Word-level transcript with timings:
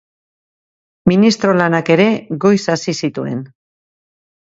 Ministro 1.11 1.53
lanak 1.61 1.93
ere, 1.99 2.09
goiz 2.47 2.59
hasi 2.77 2.99
zituen. 3.05 3.49